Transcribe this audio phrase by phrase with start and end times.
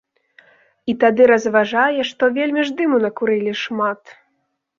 [0.91, 4.01] І тады разважае, што вельмі ж дыму накурылі шмат.